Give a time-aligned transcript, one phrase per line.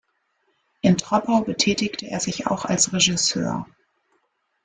[0.81, 3.67] In Troppau betätigte er sich auch als Regisseur.